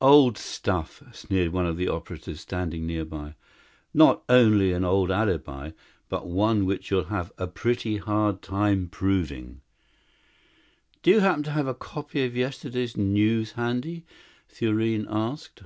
[0.00, 3.34] "Old stuff," sneered one of the operatives standing near by.
[3.92, 5.72] "Not only an old alibi,
[6.08, 9.62] but one which you'll have a pretty hard time proving."
[11.02, 14.04] "Do you happen to have a copy of yesterday's News handy?"
[14.48, 15.64] Thurene asked.